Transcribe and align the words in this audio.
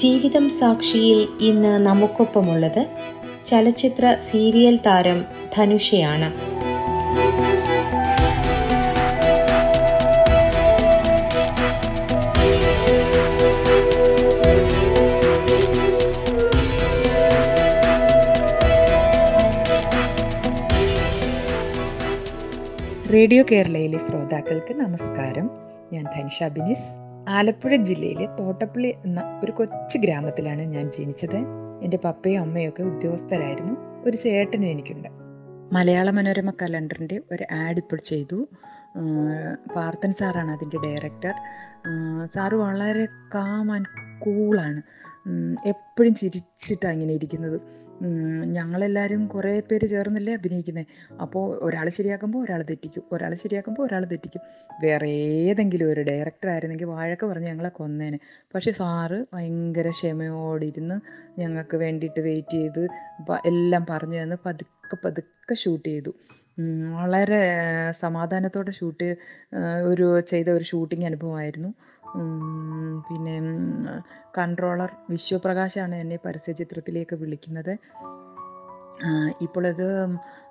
ജീവിതം 0.00 0.50
സാക്ഷിയിൽ 0.50 1.28
ഇന്ന് 1.40 1.78
നമുക്കൊപ്പമുള്ളത് 1.86 2.86
ചലച്ചിത്ര 3.46 4.16
സീരിയൽ 4.18 4.76
താരം 4.76 5.24
ധനുഷയാണ്. 5.56 6.28
റേഡിയോ 23.12 23.44
കേരളയിലെ 23.52 23.98
ശ്രോതാക്കൾക്ക് 23.98 24.74
നമസ്കാരം. 24.74 25.50
ഞാൻ 25.92 26.04
ധനുഷ 26.18 26.44
ബിനിസ് 26.44 26.99
ആലപ്പുഴ 27.30 27.76
ജില്ലയിലെ 27.76 28.26
തോട്ടപ്പള്ളി 28.40 28.94
എന്ന 29.04 29.40
ഒരു 29.44 29.52
കൊച്ചു 29.52 29.98
ഗ്രാമത്തിലാണ് 29.98 30.62
ഞാൻ 30.62 30.90
ജനിച്ചത്. 30.90 31.36
എന്റെ 31.82 31.96
പപ്പയും 31.96 32.40
അമ്മയും 32.40 32.68
ഒക്കെ 32.68 32.82
ഉദ്യോഗസ്ഥരായിരുന്നു. 32.82 33.72
ഒരു 34.04 34.16
ചേട്ടനും 34.16 34.66
എനിക്കുണ്ട്. 34.66 35.08
മലയാള 35.72 36.10
മനോരമ 36.10 36.50
കലണ്ടറിന്റെ 36.50 37.20
ഒരു 37.32 37.44
ആഡ് 37.54 37.78
ഇപ്പോൾ 37.78 37.96
ചെയ്തു. 37.96 38.48
പാർത്ഥൻ 39.76 40.12
സാറാണ് 40.12 40.50
അതിന്റെ 40.50 40.78
ഡയറക്ടർ. 40.78 41.34
സാറ് 42.34 42.54
വളരെ 42.54 43.06
കാം 43.34 43.72
ആൻഡ് 43.72 44.09
കൂളാണ് 44.20 44.80
എപ്പോഴും 45.66 46.14
ചിരിച്ചിട്ടാണ് 46.14 46.92
ഇങ്ങനെ 46.92 47.12
ഇരിക്കുന്നത്. 47.14 47.56
ഞങ്ങളെല്ലാവരും 48.56 49.26
കുറേ 49.26 49.60
പേര് 49.60 49.86
ചേർന്നല്ലേ 49.86 50.34
അഭിനയിക്കുന്നത് 50.34 50.86
അപ്പോൾ 51.20 51.44
ഒരാൾ 51.66 51.88
ശരിയാക്കുമ്പോൾ 51.88 52.44
ഒരാൾ 52.44 52.62
തെറ്റിക്കും. 52.70 53.02
ഒരാൾ 53.12 53.34
ശരിയാക്കുമ്പോൾ 53.34 53.82
ഒരാൾ 53.82 54.04
തെറ്റിക്കും. 54.04 54.42
വേറെ 54.82 55.08
ഏതെങ്കിലും 55.10 55.92
ഒരു 55.92 56.00
ഡയറക്ടർ 56.00 56.50
ആയിരുന്നെങ്കിൽ 56.50 56.88
വാഴക്ക 56.94 57.24
പറഞ്ഞ് 57.24 57.46
ഞങ്ങളെ 57.46 57.68
കൊന്നേനെ. 57.68 58.18
പക്ഷേ 58.54 58.72
സാറ് 58.72 59.24
ഭയങ്കര 59.34 59.88
ക്ഷമയോടിരുന്ന് 59.90 60.98
ഞങ്ങൾക്ക് 61.40 61.76
വേണ്ടിയിട്ട് 61.76 62.20
വെയിറ്റ് 62.20 62.58
ചെയ്ത് 62.58 62.84
എല്ലാം 63.46 63.86
പറഞ്ഞു 63.90 64.22
തന്ന് 64.22 64.36
പതുക്കെ 64.46 64.79
പതുക്കെ 64.96 65.40
പതുക്കെ 65.50 65.54
ഷൂട്ട് 65.54 65.88
ചെയ്തു. 65.88 66.14
വളരെ 67.02 67.40
സമാധാനത്തോടെ 67.90 68.72
ഷൂട്ട് 68.72 69.16
ഒരു 69.84 70.20
ചെയ്ത 70.20 70.48
ഒരു 70.50 70.62
ഷൂട്ടിംഗ് 70.62 71.04
അനുഭവമായിരുന്നു. 71.04 71.74
പിന്നെ 73.08 73.40
കൺട്രോളർ 74.38 74.90
വിശ്വപ്രകാശാണ് 75.10 75.94
എന്നെ 75.94 76.16
പരസ്യചിത്രത്തിലേക്ക് 76.16 77.16
വിളിക്കുന്നത്. 77.16 77.78
അത് 79.72 79.86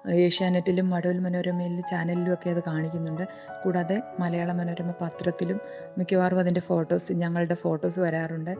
ഏഷ്യാനെറ്റിലും 0.10 0.90
മഴവിൽ 0.90 1.20
മനോരമയിലും 1.20 1.84
ചാനലിലും 1.84 2.34
ഒക്കെ 2.34 2.50
അത് 2.50 2.64
കാണിക്കുന്നുണ്ട്. 2.68 3.24
കൂടാതെ 3.64 4.02
മലയാള 4.20 4.52
മനോരമ 4.52 4.92
പത്രത്തിലും 5.02 5.58
മിക്കവാറും 5.98 6.40
അതിന്റെ 6.40 6.62
ഫോട്ടോസ് 6.62 7.14
ഞങ്ങളുടെ 7.14 7.54
ഫോട്ടോസ് 7.54 8.00
വരാറുണ്ട്. 8.00 8.54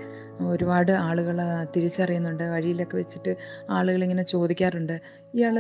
ഒരുപാട് 0.48 0.92
ആളുകൾ 1.08 1.38
തിരിച്ചറിയുന്നുണ്ട്. 1.76 2.44
വഴിയിലൊക്കെ 2.44 2.98
വെച്ചിട്ട് 2.98 3.34
ആളുകളിങ്ങനെ 3.70 4.24
ചോദിക്കാറുണ്ട്. 4.24 4.96
ഇയാൾ 5.36 5.56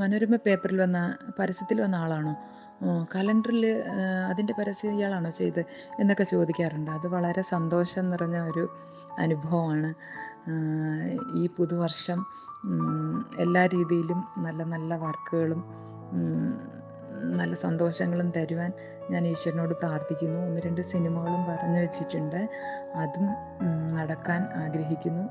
മനോരമ 0.00 0.36
പേപ്പറിൽ 0.46 0.80
വന്ന 0.80 1.00
പരസ്യത്തിൽ 1.38 1.80
വന്ന 1.80 1.96
ആളാണോ? 1.96 2.34
കലണ്ടറിൽ 3.14 3.84
അതിന്റെ 4.30 4.54
പരസ്യം 4.58 4.92
ഇയാളാണോ 4.92 5.30
ചെയ്ത് 5.30 5.60
എന്നൊക്കെ 6.00 6.24
ചോദിക്കാറുണ്ട്. 6.24 6.90
അത് 6.90 7.06
വളരെ 7.06 7.42
സന്തോഷം 7.42 8.10
നിറഞ്ഞ 8.10 8.38
ഒരു 8.38 8.64
അനുഭവമാണ്. 9.18 9.94
ഈ 11.36 11.48
പുതുവർഷം 11.58 12.26
എല്ലാ 13.38 13.66
രീതിയിലും 13.66 14.24
നല്ല 14.38 14.62
നല്ല 14.62 14.96
വർക്കുകളും 14.96 15.62
നല്ല 17.38 17.54
സന്തോഷങ്ങളും 17.54 18.30
തരുവാൻ 18.30 18.72
ഞാൻ 19.10 19.26
ഈശ്വരനോട് 19.26 19.74
പ്രാർത്ഥിക്കുന്നു. 19.74 20.38
ഒന്ന് 20.38 20.60
രണ്ട് 20.60 20.80
സിനിമകളും 20.80 21.44
പറഞ്ഞു 21.44 21.80
വെച്ചിട്ടുണ്ട്. 21.80 22.48
അതും 22.94 23.26
നടക്കാൻ 23.96 24.42
ആഗ്രഹിക്കുന്നു. 24.64 25.24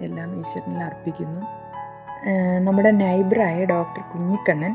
എല്ലാം 0.00 0.40
ഈശ്വരനിൽ 0.40 0.78
അർപ്പിക്കുന്നു. 0.78 1.40
നമ്മുടെ 2.64 2.90
നൈബറായ 2.90 3.64
ഡോക്ടർ 3.64 4.02
കുഞ്ഞിക്കണ്ണൻ 4.12 4.74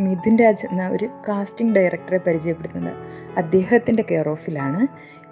മിഥുൻ 0.00 0.36
രാജ് 0.36 0.66
എന്ന 0.66 0.88
ഒരു 0.88 1.08
കാസ്റ്റിംഗ് 1.28 1.74
ഡയറക്ടറെ 1.74 2.16
പരിചയപ്പെടുത്തുന്നത്. 2.16 2.96
അദ്ദേഹത്തിന്റെ 3.36 4.04
കെയർ 4.10 4.28
ഓഫിലാണ് 4.28 4.80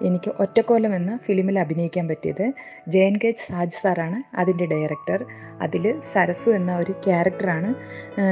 എനിക്ക് 0.05 0.31
ഒറ്റക്കോലം 0.41 0.95
എന്ന 0.95 1.19
ഫിലിമിൽ 1.25 1.59
അഭിനയിക്കാൻ 1.59 2.09
പറ്റിയത് 2.09 2.53
ജയൻ 2.89 3.19
കെ 3.25 3.34
സാജ് 3.39 3.78
സാറാണ് 3.83 4.37
അതിന്റെ 4.37 4.67
ഡയറക്ടർ 4.67 5.21
അതിൽ 5.62 6.01
സരസു 6.12 6.51
എന്ന 6.51 6.77
ഒരു 6.77 6.93
ക്യാരക്ടറാണ് 6.93 7.75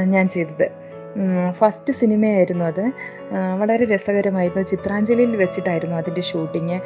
ഞാൻ 0.05 0.29
ചെയ്തത്. 0.29 0.67
ഫസ്റ്റ് 1.51 1.93
സിനിമയായിരുന്നു 1.93 2.65
അത്. 2.65 2.85
വളരെ 3.59 3.85
രസകരമായിരുന്നു. 3.85 4.63
ചിത്രാഞ്ജലിയിൽ 4.63 5.37
വെച്ചിട്ടായിരുന്നു 5.37 5.97
അതിന്റെ 5.97 6.21
ഷൂട്ടിങ് 6.21 6.79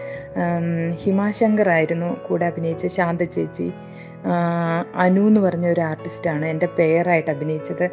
ഹിമാശങ്കർ 0.95 1.69
ആയിരുന്നു 1.69 2.21
കൂടെ 2.29 2.47
അഭിനയിച്ച 2.47 2.87
ശാന്ത 2.87 3.23
ചേച്ചി. 3.23 3.69
അനു 4.95 5.21
എന്ന് 5.21 5.41
പറഞ്ഞ 5.41 5.67
ഒരു 5.67 5.81
ആർട്ടിസ്റ്റാണ് 5.81 6.47
എന്റെ 6.47 6.67
പേരായിട്ട് 6.67 7.31
അഭിനയിച്ചത്. 7.31 7.91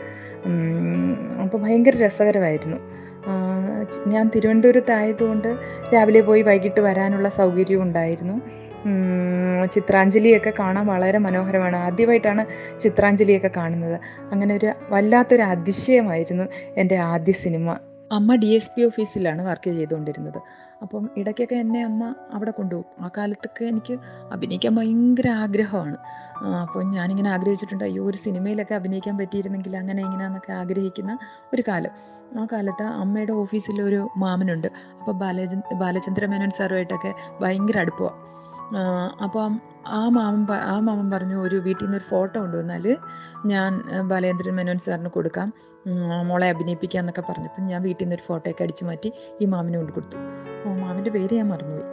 അപ്പോൾ 1.42 1.58
ഭയങ്കര 1.58 2.04
രസകരമായിരുന്നു. 2.06 2.78
ഞാൻ 4.08 4.32
തിരുവനന്തപുരത്തായതുകൊണ്ട് 4.36 5.58
രാവിലെ 5.94 6.22
പോയി 6.22 6.42
വൈകിട്ട് 6.42 6.82
വരാനുള്ള 6.82 7.30
സൗകര്യവും 7.30 7.84
ഉണ്ടായിരുന്നു. 7.84 8.42
ചിത്രാഞ്ജലിയൊക്കെ 9.72 10.54
കാണാൻ 10.60 10.86
വളരെ 10.88 11.18
മനോഹരമാണ്. 11.18 11.76
ആദ്യമായിട്ടാണ് 11.78 12.46
ചിത്രാഞ്ജലിയൊക്കെ 12.80 13.52
കാണുന്നത്. 13.58 14.00
അങ്ങനെ 14.32 14.56
ഒരു 14.56 14.72
വല്ലാത്തൊരു 14.90 15.42
അതിശയമായിരുന്നു 15.42 16.44
എന്റെ 16.78 16.96
ആദ്യ 16.96 17.32
സിനിമ. 17.32 17.78
അമ്മ 18.12 18.36
ഡി 18.36 18.46
എസ് 18.46 18.72
പി 18.72 18.82
ഓഫീസിലാണ് 18.82 19.42
വർക്ക് 19.42 19.72
ചെയ്തുകൊണ്ടിരുന്നത്. 19.72 20.38
അപ്പം 20.82 21.10
ഇടയ്ക്കൊക്കെ 21.18 21.56
എന്നെ 21.56 21.84
അമ്മ 21.84 22.16
അവിടെ 22.32 22.52
കൊണ്ടുപോകും. 22.52 23.06
ആ 23.06 23.10
കാലത്തൊക്കെ 23.18 23.66
എനിക്ക് 23.66 23.98
അഭിനയിക്കാൻ 24.32 24.76
ഭയങ്കര 24.76 25.28
ആഗ്രഹമാണ്. 25.30 25.98
അപ്പം 26.36 26.56
അപ്പോൾ 26.56 26.84
ഞാനിങ്ങനെ 26.84 27.32
ആഗ്രഹിച്ചിട്ടുണ്ട് 27.32 27.84
അയ്യോ 27.84 28.04
ഒരു 28.06 28.18
സിനിമയിലൊക്കെ 28.18 28.76
അഭിനയിക്കാൻ 28.76 29.18
പറ്റിയിരുന്നെങ്കിൽ 29.18 29.78
അങ്ങനെ 29.78 30.02
ഇങ്ങനെയെന്നൊക്കെ 30.02 30.54
ആഗ്രഹിക്കുന്ന 30.54 31.18
ഒരു 31.54 31.64
കാലം. 31.68 31.92
ആ 32.40 32.48
കാലത്ത് 32.52 32.84
അമ്മയുടെ 32.84 33.32
ഓഫീസിലൊരു 33.32 34.10
മാമനുണ്ട്. 34.18 34.68
അപ്പോൾ 35.00 35.12
ബാലചന്ദ്ര 35.12 35.76
ബാലചന്ദ്ര 35.76 36.26
മേനോൻ 36.26 36.50
സാറുമായിട്ടൊക്കെ 36.50 37.14
ഭയങ്കര 37.42 37.78
അടുപ്പമാണ് 37.80 38.41
അപ്പം 39.24 39.62
ആ 39.88 40.10
മാമൻ 40.10 40.48
ആ 40.54 40.80
മാമൻ 40.80 41.12
പറഞ്ഞു 41.12 41.36
ഒരു 41.36 41.56
വീട്ടിൽ 41.56 41.86
നിന്ന് 41.86 41.98
ഒരു 41.98 42.04
ഫോട്ടോ 42.04 42.40
കൊണ്ടുവന്നാൽ 42.40 42.98
ഞാൻ 43.46 43.82
ബാലേന്ദ്രൻ 44.08 44.56
മേനോൻ 44.56 44.78
സാറിന് 44.78 45.10
കൊടുക്കാം. 45.10 45.54
മോളെ 46.28 46.48
അഭിനയിപ്പിക്കാം 46.50 47.02
എന്നൊക്കെ 47.02 47.24
പറഞ്ഞപ്പം 47.30 47.64
ഞാൻ 47.64 47.82
വീട്ടിൽ 47.82 48.04
നിന്ന് 48.04 48.16
ഒരു 48.16 48.24
ഫോട്ടോയൊക്കെ 48.28 48.64
അടിച്ചു 48.64 48.86
മാറ്റി 48.86 49.14
ഈ 49.42 49.46
മാമിന് 49.46 49.78
കൊണ്ട് 49.78 49.94
കൊടുത്തു. 49.94 50.18
മാമിന്റെ 50.68 51.12
പേര് 51.12 51.34
ഞാൻ 51.34 51.50
മറന്നുപോയി. 51.50 51.90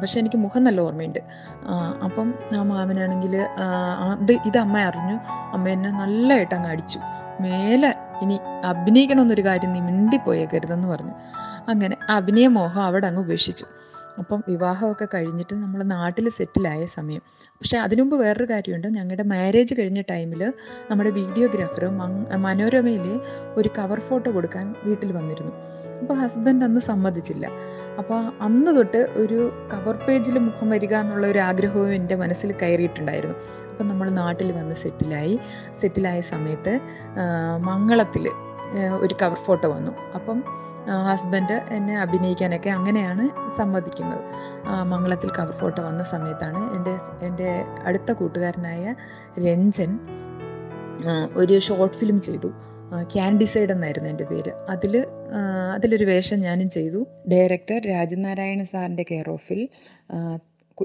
പക്ഷെ 0.00 0.20
എനിക്ക് 0.20 0.36
മുഖം 0.36 0.64
നല്ല 0.64 0.80
ഓർമ്മയുണ്ട്. 0.80 1.18
അപ്പം 2.04 2.34
ആ 2.58 2.62
മാമനാണെങ്കിൽ 2.62 3.36
ഇത് 4.20 4.32
ഇത് 4.32 4.58
അമ്മ 4.58 4.78
അറിഞ്ഞു. 4.78 5.16
അമ്മ 5.54 5.68
എന്നെ 5.68 5.90
നല്ലതായിട്ട് 5.90 6.54
അങ്ങ് 6.54 6.68
അടിച്ചു. 6.68 6.98
മേലെ 7.40 7.94
ഇനി 8.22 8.40
അഭിനയിക്കണമെന്നൊരു 8.64 9.44
കാര്യം 9.44 9.72
നീ 9.72 9.80
മിണ്ടിപ്പോയേക്കരുതെന്ന് 9.80 10.88
പറഞ്ഞു. 10.88 11.14
അങ്ങനെ 11.68 11.96
അഭിനയ 12.10 12.46
മോഹം 12.46 12.82
അവിടെ 12.82 13.06
അങ്ങ് 13.06 13.22
ഉപേക്ഷിച്ചു. 13.22 13.66
അപ്പം 14.18 14.40
വിവാഹമൊക്കെ 14.48 15.06
കഴിഞ്ഞിട്ട് 15.14 15.54
നമ്മൾ 15.54 15.82
നാട്ടിൽ 15.82 16.28
സെറ്റിലായ 16.28 16.84
സമയം. 16.86 17.22
പക്ഷേ 17.48 17.78
അതിനുമുമ്പ് 17.78 18.16
വേറൊരു 18.24 18.46
കാര്യമുണ്ട്. 18.50 18.88
ഞങ്ങളുടെ 18.88 19.22
മാരേജ് 19.22 19.74
കഴിഞ്ഞ 19.78 20.00
ടൈമിൽ 20.10 20.42
നമ്മുടെ 20.90 21.10
വീഡിയോഗ്രാഫർ 21.10 21.84
മനോരമയിൽ 22.46 23.20
ഒരു 23.56 23.70
കവർ 23.78 24.00
ഫോട്ടോ 24.00 24.30
കൊടുക്കാൻ 24.30 24.74
വീട്ടിൽ 24.84 25.12
വന്നിരുന്നു. 25.12 25.52
അപ്പോൾ 26.00 26.14
ഹസ്ബൻഡ് 26.14 26.64
അന്ന് 26.64 26.80
സമ്മതിച്ചില്ല. 26.80 27.46
അപ്പോൾ 28.00 28.18
അന്ന് 28.46 28.70
തൊട്ട് 28.76 28.98
ഒരു 29.22 29.38
കവർ 29.72 29.94
പേജിൽ 30.06 30.38
മുഖം 30.38 30.70
വരിക 30.70 30.94
എന്നുള്ള 30.94 31.26
ഒരു 31.26 31.38
ആഗ്രഹവും 31.38 31.92
എന്റെ 31.92 32.14
മനസ്സിൽ 32.14 32.50
കയറിയിട്ടുണ്ടായിരുന്നു. 32.62 33.36
അപ്പം 33.70 33.86
നമ്മൾ 33.86 34.10
നാട്ടിൽ 34.10 34.52
വന്ന് 34.52 34.74
സെറ്റിലായി. 34.74 35.38
സെറ്റിലായ 35.80 36.20
സമയത്ത് 36.20 36.74
മംഗളത്തിൽ 37.68 38.26
ഒരു 39.00 39.14
കവർ 39.22 39.36
ഫോട്ടോ 39.36 39.68
വന്നു. 39.68 39.92
അപ്പം 40.14 40.44
ഹസ്ബൻഡ് 41.10 41.56
എന്നെ 41.70 42.00
അഭിനയിക്കാനൊക്കെ 42.00 42.70
അങ്ങനെയാണ് 42.70 43.50
സമ്മതിക്കുന്നത്. 43.50 44.22
മംഗളത്തിൽ 44.82 45.30
കവർ 45.38 45.50
ഫോട്ടോ 45.50 45.82
വന്ന 45.82 46.02
സമയത്താണ് 46.02 46.76
എന്റെ 46.76 46.94
എന്റെ 47.26 47.64
അടുത്ത 47.84 48.12
കൂട്ടുകാരനായ 48.12 48.94
രഞ്ജൻ 49.46 49.98
ഒരു 51.36 51.58
ഷോർട്ട് 51.58 51.96
ഫിലിം 51.96 52.20
ചെയ്തു. 52.20 52.50
ക്യാൻഡിസൈഡ് 53.02 53.72
എന്നായിരുന്നു 53.72 54.08
എന്റെ 54.08 54.24
പേര്. 54.24 54.52
അതിൽ 54.68 55.06
അതിലൊരു 55.74 56.04
വേഷം 56.04 56.40
ഞാനും 56.40 56.70
ചെയ്തു. 56.70 57.06
ഡയറക്ടർ 57.32 57.80
രാജനാരായണ 57.88 58.62
സാറിന്റെ 58.62 59.04
കെയർ 59.10 59.30
ഓഫിൽ 59.30 59.68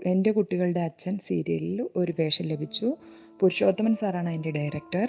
എന്റെ 0.06 0.31
കുട്ടികളുടെ 0.31 0.80
അച്ഛൻ 0.80 1.18
സീരിയലിൽ 1.18 1.89
ഒരു 1.95 2.13
വേഷം 2.19 2.45
ലഭിച്ചു. 2.45 2.98
പുരുഷോത്തമൻ 3.41 3.93
സാറാണ് 3.93 4.29
അതിന്റെ 4.29 4.51
ഡയറക്ടർ. 4.51 5.07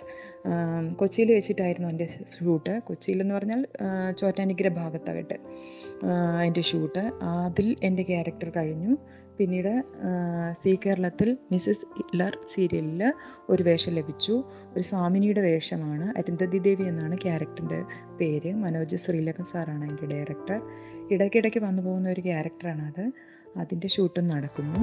കൊച്ചിയിൽ 0.96 1.32
വെച്ചിട്ടായിരുന്നു 1.32 1.88
എന്റെ 1.88 2.06
ഷൂട്ട്. 2.34 2.80
കൊച്ചിയിലെന്ന് 2.80 3.34
പറഞ്ഞാൽ 3.34 3.66
ചോറ്റാനിക്കര 4.18 4.68
ഭാഗത്തായിട്ട് 4.68 5.36
അതിന്റെ 6.38 6.60
ഷൂട്ട്. 6.60 7.04
അതിൽ 7.46 7.76
എന്റെ 7.82 8.02
ക്യാരക്ടർ 8.02 8.50
കഴിഞ്ഞു. 8.56 8.96
പിന്നീട് 9.38 9.82
സി 10.62 10.78
കേരളത്തിൽ 10.86 11.36
മിസ്സസ് 11.52 11.86
ഹിറ്റ്ലർ 11.96 12.38
സീരിയലിൽ 12.48 13.12
ഒരു 13.48 13.62
വേഷം 13.62 13.92
ലഭിച്ചു. 13.92 14.34
ഒരു 14.74 14.82
സ്വാമിനിയുടെ 14.82 15.40
വേഷമാണ്. 15.40 16.06
അരുന്ധതി 16.18 16.58
ദേവി 16.58 16.82
എന്നാണ് 16.82 17.16
ക്യാരക്ടറിന്റെ 17.22 17.80
പേര്. 18.20 18.54
മനോജ് 18.54 18.96
ശ്രീലകൻ 18.96 19.44
സാറാണ് 19.44 19.84
അതിന്റെ 19.84 20.06
ഡയറക്ടർ. 20.14 20.60
ഇടയ്ക്കിടയ്ക്ക് 21.10 21.62
വന്നു 21.64 21.82
പോകുന്ന 21.82 22.08
ഒരു 22.08 22.20
ക്യാരക്ടറാണ് 22.20 22.84
അത് 22.90 23.04
അതിന്റെ 23.56 23.88
ഷൂട്ടും 23.88 24.26
നടക്കുന്നു. 24.26 24.80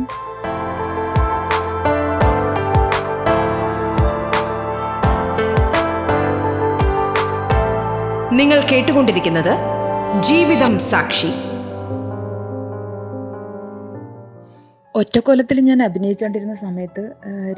നിങ്ങൾ 8.40 8.60
കേട്ടുകൊണ്ടിരിക്കുന്നത് 8.72 9.54
ജീവിതം 10.22 10.74
സാക്ഷി. 10.92 11.30
ഒറ്റക്കൊലത്തിൽ 14.96 15.60
ഞാൻ 15.60 15.84
അഭിനയിച്ചുകൊണ്ടിരുന്ന 15.84 16.56
സമയത്ത് 16.56 17.04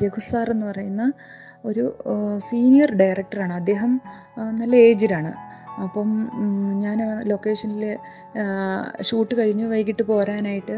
രഘുസാർ 0.01 0.04
രഘു 0.04 0.19
സാർ 0.19 0.48
എന്ന് 0.51 0.66
പറയുന്ന 0.66 1.04
ഒരു 1.66 1.83
സീനിയർ 2.38 2.89
ഡയറക്ടറാണ് 2.95 3.54
അദ്ദേഹം 3.54 3.92
നല്ല 4.60 4.75
ഏജ്ഡാണ് 4.75 5.31
അപ്പം 5.83 6.10
ഞാൻ 6.83 6.98
ലൊക്കേഷനിൽ 7.30 7.83
ഷൂട്ട് 9.01 9.33
കഴിഞ്ഞ്. 9.39 9.66
വൈകിട്ട് 9.66 10.04
പോരാനായിട്ട് 10.04 10.75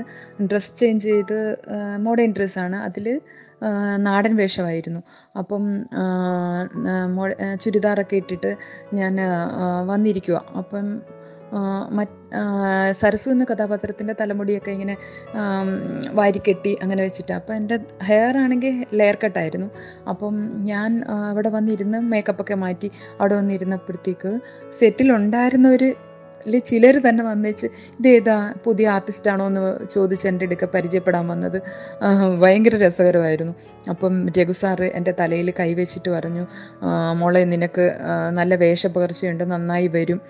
ഡ്രസ് 0.51 0.77
ചേഞ്ച് 0.77 1.05
ചെയ്ത് 1.05 1.39
മോഡേൺ 1.99 2.31
ഡ്രസ്സാണ് 2.31 2.75
അതിൽ 2.75 3.07
നാടൻ 3.97 4.35
വേഷമായിരുന്നു. 4.35 5.01
അപ്പം 5.37 5.63
ചുരിദാറൊക്കെ 7.63 8.15
ഇട്ടിട്ട് 8.15 8.55
ഞാൻ 8.93 9.15
വന്നിരിക്കുക 9.85 10.45
അപ്പം 10.55 10.87
സരസു 12.91 13.29
എന്ന 13.29 13.43
കഥാപാത്രത്തിന്റെ 13.43 14.13
തലമുടിയൊക്കെ 14.21 14.71
ഇങ്ങനെ 14.71 14.95
വാരിക്കെട്ടി 16.11 16.77
അങ്ങനെ 16.81 17.01
വെച്ചിട്ട്. 17.01 17.31
അപ്പോൾ 17.31 17.53
എന്റെ 17.53 17.79
ഹെയർ 18.03 18.37
ആണെങ്കിൽ 18.37 18.85
ലെയർ 18.93 19.17
കട്ടായിരുന്നു 19.23 19.69
അപ്പം 20.09 20.35
ഞാൻ 20.63 21.03
അവിടെ 21.31 21.49
വന്നിരുന്ന് 21.49 21.97
മേക്കപ്പൊക്കെ 21.97 22.55
മാറ്റി 22.55 22.89
അവിടെ 23.19 23.35
വന്നിരുന്നപ്പോഴത്തേക്ക് 23.35 24.31
സെറ്റിലുണ്ടായിരുന്നവർ 24.71 25.83
ചിലർ 26.69 26.95
തന്നെ 27.09 27.23
വന്നേച്ച് 27.23 27.67
ഇതേതാ 27.99 28.53
പുതിയ 28.65 28.87
ആർട്ടിസ്റ്റാണോ 28.87 29.47
എന്ന് 29.47 29.61
ചോദിച്ച് 29.87 30.27
എന്റെ 30.27 30.45
അടുക്ക 30.45 30.65
പരിചയപ്പെടാൻ 30.65 31.27
വന്നത്. 31.27 31.57
ഭയങ്കര 32.41 32.75
രസകരമായിരുന്നു. 32.85 33.53
അപ്പം 33.89 34.13
രഘു 34.37 34.51
സാറ് 34.51 34.87
എന്റെ 34.97 35.13
തലയിൽ 35.19 35.49
കൈവച്ചിട്ട് 35.59 36.09
പറഞ്ഞു 36.09 36.45
മോളെ 37.19 37.43
നിനക്ക് 37.45 37.85
നല്ല 38.31 38.55
വേഷപകർച്ചയുണ്ട് 38.55 39.43
നന്നായി 39.51 39.87
വരും 39.87 40.21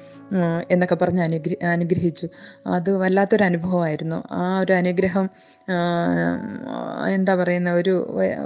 എന്നൊക്കെ 0.72 0.96
പറഞ്ഞ് 0.96 1.22
അനുഗ്രഹി 1.22 1.66
അനുഗ്രഹിച്ചു. 1.66 2.28
അത് 2.68 2.90
വല്ലാത്തൊരു 2.98 3.44
അനുഭവമായിരുന്നു. 3.44 4.24
ആ 4.32 4.60
ഒരു 4.60 4.74
അനുഗ്രഹം 4.74 5.30
എന്താ 7.14 7.36
പറയുന്ന 7.36 7.70
ഒരു 7.74 7.94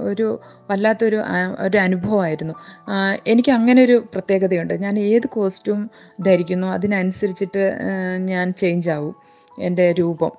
ഒരു 0.10 0.28
വല്ലാത്തൊരു 0.70 1.20
ഒരു 1.60 1.78
അനുഭവമായിരുന്നു. 1.78 2.54
എനിക്ക് 3.28 3.52
അങ്ങനെ 3.52 3.84
ഒരു 3.84 3.98
പ്രത്യേകതയുണ്ട്. 4.14 4.74
ഞാൻ 4.74 5.00
ഏത് 5.00 5.28
കോസ്റ്റ്യൂം 5.28 5.82
ധരിക്കുന്നു 6.26 6.68
അതിനനുസരിച്ചിട്ട് 6.68 7.57
ആ, 7.60 8.18
ഞാൻ 8.18 8.52
ചേഞ്ച് 8.52 8.90
ആവും 8.90 9.16
എന്റെ 9.60 9.92
രൂപം. 9.92 10.32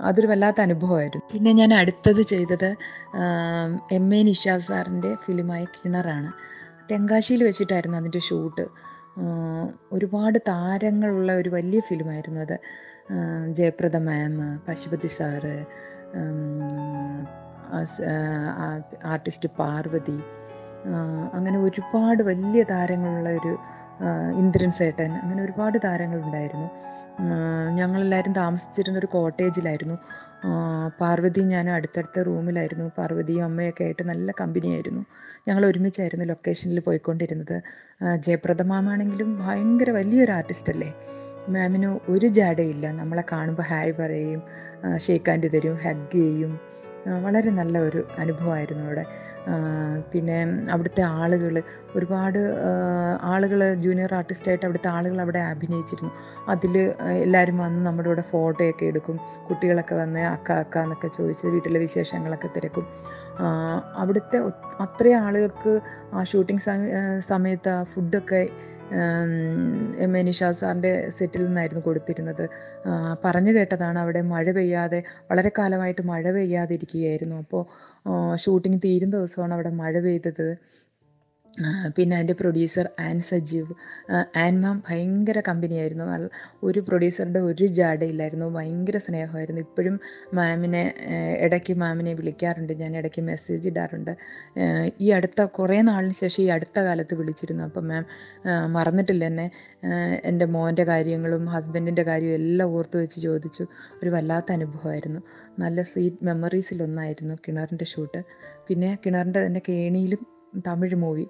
അതൊരു 0.00 0.26
വല്ലാത്ത 0.26 0.60
അനുഭവമായിരുന്നു. 0.60 1.28
പിന്നെ 1.32 1.52
ഞാൻ 1.52 1.74
അടുത്തത് 1.74 2.22
ചെയ്തത് 2.22 2.76
എം 3.92 4.14
എ 4.14 4.22
നിഷാദ് 4.22 4.60
സാറിന്റെ 4.60 5.14
ഫിലിമായ 5.14 5.64
കിണറാണ്. 5.64 6.32
തെങ്കാശിയിൽ 6.90 7.44
വെച്ചിട്ടായിരുന്നു 7.44 7.98
അതിന്റെ 7.98 8.18
ഷൂട്ട് 8.18 8.64
ഒരുപാട് 9.92 10.38
താരങ്ങളുള്ള 10.48 11.32
ഒരു 11.32 11.48
വലിയ 11.48 11.80
ഫിലിമായിരുന്നു 11.80 12.40
അത്. 12.40 12.58
Jayaprada 13.48 13.96
ma'am 13.96 14.60
Pasupathi 14.68 15.06
sir 15.06 15.64
artist 19.04 19.48
Parvathy 19.58 20.18
അങ്ങനെ 21.36 21.58
ഒരുപാട് 21.58 22.22
വലിയ 22.22 22.62
താരങ്ങളുള്ള 22.62 23.28
ഒരു 23.28 23.52
ഇന്ദ്രൻ 24.38 24.70
സേട്ടൻ 24.70 25.10
അങ്ങനെ 25.22 25.40
ഒരുപാട് 25.42 25.78
താരങ്ങളുണ്ടായിരുന്നു. 25.84 26.68
ഞങ്ങളെല്ലാവരും 27.78 28.32
താമസിച്ചിരുന്ന 28.32 28.98
ഒരു 28.98 29.06
കോട്ടേജിലായിരുന്നു. 29.06 29.96
പാർവതി 31.00 31.40
ഞാൻ 31.40 31.70
അടുത്തടുത്ത 31.70 32.20
റൂമിലായിരുന്നു. 32.20 32.86
പാർവതിയും 32.98 33.44
അമ്മയൊക്കെ 33.44 33.84
ആയിട്ട് 33.84 34.02
നല്ല 34.02 34.32
കമ്പനിയായിരുന്നു 34.40 35.02
ഞങ്ങൾ 35.48 35.66
ഒരുമിച്ചായിരുന്നു 35.66 36.24
ലൊക്കേഷനിൽ 36.24 36.80
പോയിക്കൊണ്ടിരുന്നത്. 36.80 37.56
ജയപ്രദ 38.26 38.62
മാമാണെങ്കിലും 38.62 39.30
ഭയങ്കര 39.44 39.90
വലിയൊരു 39.90 40.32
ആർട്ടിസ്റ്റ് 40.32 40.72
അല്ലേ? 40.72 40.90
മാമിന് 41.48 41.98
ഒരു 42.08 42.26
ജാടയില്ല. 42.26 42.92
നമ്മളെ 42.92 43.24
കാണുമ്പോൾ 43.32 43.62
ഹായ് 43.62 43.92
പറയും 44.00 44.42
ഷേക്ക് 44.98 45.30
ഹാൻഡ് 45.30 45.48
തരും 45.54 45.76
ഹഗ് 45.84 46.10
ചെയ്യും. 46.12 46.52
വളരെ 47.08 47.50
നല്ല 47.50 47.78
ഒരു 47.78 48.04
അനുഭവമായിരുന്നു 48.18 48.84
അവിടെ. 48.84 49.04
പിന്നെ 50.12 50.36
അവിടുത്തെ 50.70 51.02
ആളുകൾ 51.02 51.62
ഒരുപാട് 51.96 52.38
ആളുകൾ 53.22 53.74
ജൂനിയർ 53.74 54.14
ആർട്ടിസ്റ്റായിട്ട് 54.14 54.66
അവിടുത്തെ 54.66 54.88
ആളുകൾ 54.88 55.20
അവിടെ 55.20 55.38
അഭിനയിച്ചിരുന്നു. 55.38 56.12
അതിൽ 56.48 56.94
എല്ലാവരും 57.10 57.58
വന്ന് 57.58 57.86
നമ്മുടെ 57.86 58.08
കൂടെ 58.08 58.22
ഫോട്ടോയൊക്കെ 58.22 58.86
എടുക്കും. 58.86 59.20
കുട്ടികളൊക്കെ 59.50 59.94
വന്ന് 59.94 60.20
അക്ക 60.20 60.52
അക്ക 60.52 60.78
എന്നൊക്കെ 60.78 61.08
ചോദിച്ച് 61.08 61.46
വീട്ടിലെ 61.46 61.78
വിശേഷങ്ങളൊക്കെ 61.78 62.48
തിരക്കും. 62.56 62.86
അവിടുത്തെ 63.96 64.38
അത്രയും 64.80 65.18
ആളുകൾക്ക് 65.18 65.80
ആ 66.14 66.24
ഷൂട്ടിംഗ് 66.24 66.62
സമയത്ത് 67.20 67.68
ആ 67.68 67.82
ഫുഡൊക്കെ 67.82 68.48
എം 70.04 70.12
എ 70.18 70.22
നിഷാദ് 70.22 70.58
സാറിന്റെ 70.60 70.90
സെറ്റിൽ 71.08 71.42
നിന്നായിരുന്നു 71.46 71.82
കൊടുത്തിരുന്നത്. 71.86 72.44
പറഞ്ഞു 73.24 73.52
കേട്ടതാണ് 73.56 73.98
അവിടെ 73.98 74.20
മഴ 74.32 74.46
പെയ്യാതെ 74.52 75.00
വളരെ 75.30 75.52
കാലമായിട്ട് 75.58 76.02
മഴ 76.12 76.24
പെയ്യാതെ 76.32 76.74
ഇരിക്കുകയായിരുന്നു 76.78 77.36
അപ്പോൾ 77.44 77.62
ഷൂട്ടിംഗ് 78.44 78.80
തീരുന്ന 78.84 79.14
ദിവസമാണ് 79.16 79.54
അവിടെ 79.58 79.72
മഴ 79.82 79.94
പെയ്തത്. 80.08 80.46
പിന്നെ 81.96 82.16
അതിന്റെ 82.16 82.34
producer 82.40 82.88
an 83.00 83.20
Sajeev. 83.20 83.72
An 84.36 84.60
ma'am 84.60 84.82
ഭയങ്കര 84.88 85.38
കമ്പനിയായിരുന്നു 85.48 86.04
ഒരു 86.62 86.80
പ്രൊഡ്യൂസറുടെ 86.80 87.38
ഒരു 87.38 87.66
ജാടയില്ലായിരുന്നു 87.78 88.46
ഭയങ്കര 88.46 88.96
സ്നേഹമായിരുന്നു. 88.96 89.60
ഇപ്പോഴും 89.60 90.00
മാമിനെ 90.34 90.82
ഇടയ്ക്ക് 91.40 91.74
മാമിനെ 91.74 92.14
വിളിക്കാറുണ്ട്. 92.14 92.72
ഞാൻ 92.72 92.96
ഇടയ്ക്ക് 92.96 93.22
മെസ്സേജ് 93.22 93.68
ഇടാറുണ്ട്. 93.68 94.12
ഈ 95.00 95.10
അടുത്ത 95.10 95.42
കുറേ 95.58 95.80
നാളിന് 95.82 96.12
ശേഷം 96.12 96.42
ഈ 96.42 96.48
അടുത്ത 96.48 96.78
കാലത്ത് 96.80 97.14
വിളിച്ചിരുന്നു. 97.14 97.64
അപ്പം 97.64 97.86
മാം 97.88 98.04
മറന്നിട്ടില്ല 98.72 99.24
എന്നെ. 99.24 99.46
എന്റെ 100.24 100.44
മോന്റെ 100.44 100.84
കാര്യങ്ങളും 100.84 101.46
ഹസ്ബൻഡിന്റെ 101.46 102.02
കാര്യവും 102.02 102.34
എല്ലാം 102.34 102.68
ഓർത്ത് 102.68 102.96
വെച്ച് 103.02 103.20
ചോദിച്ചു. 103.20 103.64
ഒരു 104.02 104.10
വല്ലാത്ത 104.10 104.52
അനുഭവമായിരുന്നു. 104.52 105.22
നല്ല 105.58 105.82
സ്വീറ്റ് 105.82 106.24
മെമ്മറീസിലൊന്നായിരുന്നു 106.24 107.34
കിണറിന്റെ 107.48 107.84
ഷൂട്ട് 107.84 108.20
പിന്നെ 108.68 108.98
കിണറിന്റെ 109.06 109.46
തന്നെ 109.46 109.62
കേണിയിലും 109.68 110.22
തമിഴ് 110.66 110.94
മൂവി. 110.94 111.26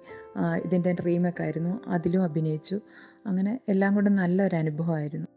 ഇതിന്റെ 0.65 0.95
റീമേക്ക് 1.05 1.41
ആയിരുന്നു. 1.43 1.79
അതിലും 1.87 2.23
അഭിനയിച്ചു. 2.23 2.79
അങ്ങനെ 3.25 3.59
എല്ലാം 3.69 3.95
കൊണ്ടും 3.95 4.15
നല്ലൊരു 4.15 4.55
അനുഭവമായിരുന്നു. 4.55 5.27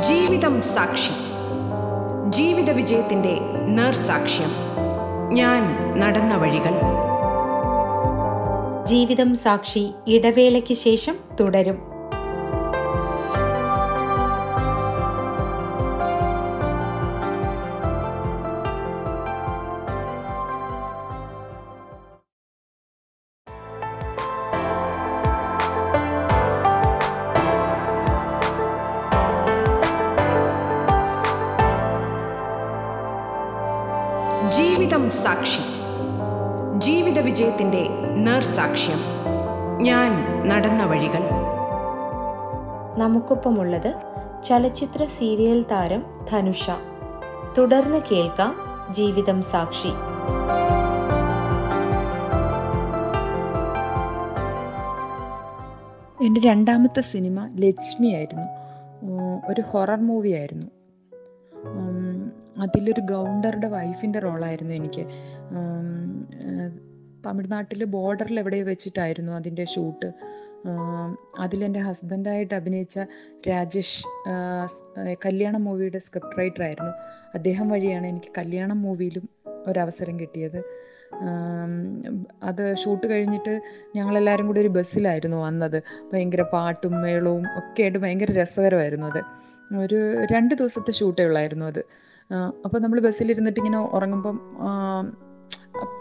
ജീവിതം 0.00 0.62
സാക്ഷി. 0.62 1.10
ജീവിത 2.28 2.70
വിജയത്തിന്റെ 2.70 3.38
നേർസാക്ഷ്യം 3.68 4.48
ഞാൻ 5.32 5.62
നടന്ന 6.00 6.36
വഴികൾ. 6.36 6.80
ജീവിതം 8.84 9.36
സാക്ഷി 9.36 9.94
ഇടവേളയ്ക്ക് 10.06 10.74
ശേഷം 10.74 11.16
തുടരും. 11.40 11.93
ജീവിതം 34.84 35.10
സാക്ഷി. 35.10 35.58
ജീവിത 36.78 37.18
വിജയത്തിന്റെ 37.18 37.88
നേർസാക്ഷ്യം. 38.16 38.96
ഞാൻ 39.82 40.12
നടന്ന 40.48 40.84
വഴികൾ. 40.84 41.30
നമുക്കൊപ്പമുള്ളത് 42.98 43.94
ചലച്ചിത്ര 44.44 45.04
സീരിയൽ 45.04 45.62
താരം 45.62 46.02
ധനുഷ. 46.32 46.70
തുടർന്ന് 47.58 48.00
കേൾക്കാം 48.12 48.56
ജീവിതം 48.90 49.42
സാക്ഷി. 49.42 49.88
എന്റെ 56.24 56.40
രണ്ടാമത്തെ 56.40 57.00
സിനിമ 57.00 57.48
ലക്ഷ്മിയായിരുന്നു. 57.60 58.46
ഒരു 59.48 59.62
ഹൊറർ 59.72 60.00
മൂവിയായിരുന്നു. 60.00 60.66
അതിലൊരു 62.58 63.00
ഗൗണ്ടറുടെ 63.00 63.68
വൈഫിന്റെ 63.68 64.18
റോളായിരുന്നു 64.18 64.74
എനിക്ക്. 64.74 65.04
തമിഴ്നാട്ടിൽ 67.26 67.84
ബോർഡറിൽ 67.84 68.38
എവിടെയോ 68.38 68.64
വെച്ചിട്ടായിരുന്നു 68.64 69.32
അതിന്റെ 69.32 69.64
ഷൂട്ട്. 69.64 70.12
അതിലെന്റെ 71.38 71.80
ഹസ്ബൻഡായിട്ട് 71.80 72.54
അഭിനയിച്ച 72.54 73.00
രാജേഷ് 73.48 74.06
കല്യാണം 75.26 75.64
മൂവിയുടെ 75.64 75.98
സ്ക്രിപ്റ്റ് 75.98 76.38
റൈറ്റർ 76.38 76.62
ആയിരുന്നു. 76.62 76.92
അദ്ദേഹം 77.34 77.68
വഴിയാണ് 77.68 78.06
എനിക്ക് 78.06 78.32
കല്യാണം 78.38 78.82
മൂവിയിലും 78.82 79.28
ഒരവസരം 79.66 80.20
കിട്ടിയത്. 80.20 80.58
അത് 82.42 82.74
ഷൂട്ട് 82.76 83.06
കഴിഞ്ഞിട്ട് 83.06 83.60
ഞങ്ങളെല്ലാവരും 83.96 84.46
കൂടി 84.46 84.60
ഒരു 84.60 84.68
ബസ്സിലായിരുന്നു 84.68 85.36
വന്നത്. 85.36 85.82
ഭയങ്കര 86.12 86.42
പാട്ടും 86.42 87.00
മേളവും 87.02 87.44
ഒക്കെ 87.58 87.82
ആയിട്ട് 87.82 87.98
ഭയങ്കര 87.98 88.40
രസകരമായിരുന്നു 88.42 89.06
അത്. 89.06 89.22
ഒരു 89.76 90.24
രണ്ട് 90.32 90.54
ദിവസത്തെ 90.54 90.92
ഷൂട്ടേ 90.92 91.24
ഉള്ളായിരുന്നു 91.24 91.66
അത്. 91.66 91.84
അപ്പോൾ 92.64 92.78
നമ്മൾ 92.78 93.00
ബസ്സിലിരുന്നിട്ട് 93.00 93.60
ഇങ്ങനെ 93.60 93.78
ഉറങ്ങുമ്പം 93.78 94.36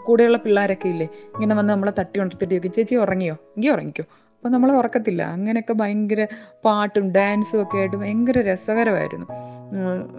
കൂടെയുള്ള 0.06 0.38
പിള്ളേരൊക്കെ 0.38 0.88
ഇല്ലേ 0.88 1.08
ഇങ്ങനെ 1.36 1.56
വന്ന് 1.56 1.74
നമ്മളെ 1.74 1.94
തട്ടി 2.00 2.20
ഉണർത്തിട്ട് 2.20 2.54
ചോദിക്കും 2.54 2.72
ചേച്ചി 2.72 2.96
ഉറങ്ങിയോ? 2.96 3.34
എങ്കിൽ 3.34 3.72
ഉറങ്ങിക്കോ. 3.72 4.04
അപ്പോൾ 4.36 4.50
നമ്മൾ 4.50 4.72
ഉറക്കത്തില്ല. 4.72 5.22
അങ്ങനെയൊക്കെ 5.22 5.74
ഭയങ്കര 5.74 6.28
പാട്ടും 6.66 7.12
ഡാൻസും 7.12 7.62
ഒക്കെ 7.62 7.78
ആയിട്ട് 7.78 7.98
ഭയങ്കര 7.98 8.42
രസകരമായിരുന്നു. 8.42 9.28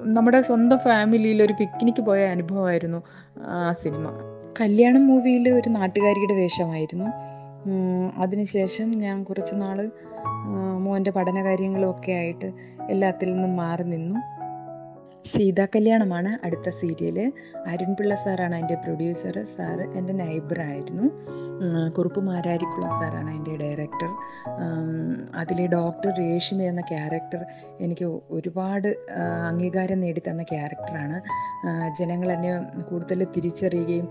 നമ്മുടെ 0.05 0.41
സ്വന്തം 0.43 0.79
ഫാമിലിയിൽ 0.79 1.43
ഒരു 1.43 1.53
പിക്നിക്ക് 1.53 2.03
പോയ 2.03 2.25
അനുഭവമായിരുന്നു 2.25 3.03
ആ 3.39 3.73
സിനിമ. 3.73 4.07
കല്യാണം 4.61 5.07
മൂവിയിൽ 5.07 5.49
ഒരു 5.49 5.69
നാട്ടുകാരിയുടെ 5.69 6.35
വേഷമായിരുന്നു. 6.35 7.09
അതിനുശേഷം 8.19 8.91
ഞാൻ 8.91 9.25
കുറച്ച് 9.25 9.55
നാൾ 9.55 9.91
മോന്റെ 10.79 11.11
പഠന 11.11 11.45
കാര്യങ്ങളും 11.45 11.91
ഒക്കെ 11.91 12.13
ആയിട്ട് 12.13 12.53
എല്ലാത്തിൽ 12.91 13.35
നിന്നും 13.35 13.57
മാറി 13.57 13.83
നിന്നു. 13.83 14.34
സീതാ 15.33 15.65
കല്യാണമാണ് 15.75 16.31
അടുത്ത 16.47 16.69
സീരിയൽ. 16.79 17.19
അരുൺപിള്ള 17.73 18.15
സാറാണ് 18.23 18.55
അതിന്റെ 18.55 18.77
പ്രൊഡ്യൂസർ 18.85 19.37
സാറ് 19.55 19.85
എന്റെ 19.99 20.13
നൈബറായിരുന്നു 20.13 21.07
കുറുപ്പ് 21.97 22.21
മാരാരിക്കുളം 22.29 22.93
സാറാണ് 23.01 23.29
അതിന്റെ 23.31 23.55
ഡയറക്ടർ 23.63 24.11
അതിലെ 25.43 25.67
ഡോക്ടർ 25.67 26.11
രേഷ്മ 26.21 26.59
എന്ന 26.63 26.83
ക്യാരക്ടർ 26.93 27.41
എനിക്ക് 27.81 28.07
ഒരുപാട് 28.31 28.89
അംഗീകാരം 29.51 30.01
നേടിത്തന്ന 30.01 30.43
ക്യാരക്ടറാണ് 30.53 31.17
ജനങ്ങൾ 32.01 32.29
എന്നെ 32.33 32.53
കൂടുതൽ 32.91 33.27
തിരിച്ചറിയുകയും 33.37 34.09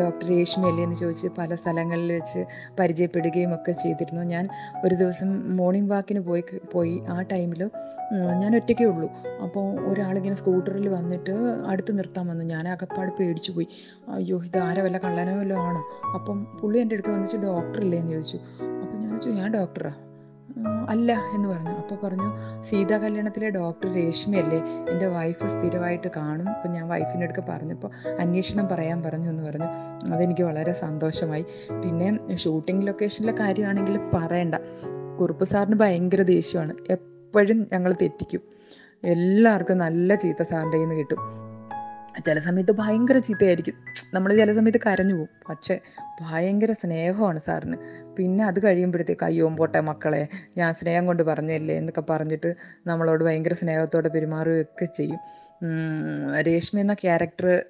ഡോക്ടർ 0.00 0.16
ഡോക്ടർ 0.16 0.26
രേഷ്മയല്ലേ 0.34 0.82
എന്ന് 0.84 0.96
ചോദിച്ച് 0.96 1.28
പല 1.38 1.54
സ്ഥലങ്ങളിൽ 1.54 2.12
വെച്ച് 2.12 2.40
പരിചയപ്പെടുകയും 2.78 3.50
ഒക്കെ 3.54 3.72
ചെയ്തിരുന്നു. 3.82 4.22
ഞാൻ 4.34 4.44
ഒരു 4.84 4.94
ദിവസം 4.94 5.28
മോർണിംഗ് 5.56 5.90
വാക്കിന് 5.92 6.20
പോയി 6.28 6.42
പോയി 6.74 6.94
ആ 7.08 7.16
ടൈമിൽ 7.32 7.62
ഞാൻ 8.42 8.50
ഒറ്റയ്ക്കേ 8.58 8.84
ഉള്ളൂ. 8.84 9.08
അപ്പോൾ 9.44 9.66
ഒരാളിങ്ങനെ 9.90 10.36
സ്കൂട്ടറിൽ 10.46 10.88
വന്നിട്ട് 10.88 11.32
അടുത്ത് 11.66 11.98
നിർത്താൻ 11.98 12.26
വന്നു. 12.26 12.44
ഞാൻ 12.44 12.68
അകപ്പാട് 12.68 13.12
പേടിച്ചു 13.20 13.52
പോയി. 13.52 13.66
അയ്യോ 14.08 14.44
ഇത് 14.44 14.58
ആരെ 14.58 14.82
വല്ല 14.82 14.98
കള്ളനോ 14.98 15.38
വല്ലതും 15.38 15.60
ആണോ? 15.60 16.10
അപ്പം 16.14 16.44
പുള്ളി 16.44 16.78
എന്റെ 16.78 16.94
അടുത്ത് 16.94 17.10
വന്നിട്ട് 17.10 17.36
ഡോക്ടർ 17.36 17.80
ഇല്ലേ? 17.80 17.98
എന്ന് 17.98 18.12
ചോദിച്ചു. 18.12 18.36
അപ്പം 18.36 19.00
ഞാൻ 19.00 19.08
ചോദിച്ചു 19.08 19.30
ഞാൻ 19.30 19.54
ഡോക്ടറാ. 19.54 19.92
അല്ല 20.88 21.12
എന്ന് 21.12 21.48
പറഞ്ഞു. 21.48 21.70
അപ്പോൾ 21.70 22.06
പറഞ്ഞു 22.06 22.62
സീതാ 22.62 22.98
കല്യാണത്തിലെ 22.98 23.50
ഡോക്ടർ 23.50 23.94
രേഷ്മയല്ലേ? 23.94 24.58
എന്റെ 24.90 25.06
വൈഫ് 25.06 25.46
സ്ഥിരമായിട്ട് 25.46 26.08
കാണും. 26.16 26.48
അപ്പം 26.48 26.70
ഞാൻ 26.70 26.88
വൈഫിന്റെ 26.88 27.26
അടുക്ക 27.26 27.46
പറഞ്ഞപ്പോൾ 27.48 27.90
അന്വേഷണം 28.20 28.68
പറയാൻ 28.68 29.02
പറഞ്ഞു 29.02 29.30
എന്ന് 29.30 29.42
പറഞ്ഞു. 29.42 29.64
അതെനിക്ക് 30.14 30.42
വളരെ 30.42 30.72
സന്തോഷമായി. 30.72 31.46
പിന്നെ 31.84 32.36
ഷൂട്ടിംഗ് 32.36 32.86
ലൊക്കേഷനിലെ 32.86 33.34
കാര്യമാണെങ്കിൽ 33.40 34.00
പറയണ്ട. 34.14 34.54
കുറുപ്പ് 35.20 35.44
സാറിന് 35.44 35.74
ഭയങ്കര 35.74 36.22
ദേഷ്യമാണ്. 36.22 36.72
എപ്പോഴും 36.90 37.66
ഞങ്ങൾ 37.72 37.94
തെറ്റിക്കും. 38.02 38.40
എല്ലാവർക്കും 39.06 39.78
നല്ല 39.78 40.14
ചീത്ത 40.14 40.42
സാറിന്റെ 40.42 40.76
കയ്യിൽ 40.76 40.88
നിന്ന് 40.88 41.00
കിട്ടും. 41.00 41.18
ചില 42.22 42.38
സമയത്ത് 42.38 42.72
ഭയങ്കര 42.72 43.18
ചീത്തയായിരിക്കും. 43.18 43.74
നമ്മൾ 44.14 44.36
ചില 44.36 44.52
സമയത്ത് 44.52 44.80
കരഞ്ഞു 44.86 45.14
പോകും. 45.14 45.28
പക്ഷേ 45.50 45.80
ഭയങ്കര 46.20 46.72
സ്നേഹമാണ് 46.72 47.38
സാറിന്. 47.38 47.76
പിന്നെ 48.18 48.44
അത് 48.44 48.58
കഴിയുമ്പോഴത്തേക്ക് 48.64 49.24
അയ്യോ 49.24 49.48
പോട്ടെ 49.48 49.80
മക്കളെ 49.80 50.28
ഞാൻ 50.56 50.74
സ്നേഹം 50.74 51.06
കൊണ്ട് 51.06 51.22
പറഞ്ഞല്ലേ? 51.22 51.74
എന്നൊക്കെ 51.74 52.02
പറഞ്ഞിട്ട് 52.10 52.54
നമ്മളോട് 52.86 53.24
ഭയങ്കര 53.24 53.52
സ്നേഹത്തോടെ 53.52 54.08
പെരുമാറുകയൊക്കെ 54.08 54.84
ചെയ്യും. 54.84 55.20
രേഷ്മി 56.46 56.80
എന്ന 56.80 56.94
ക്യാരക്ടർ 56.94 57.64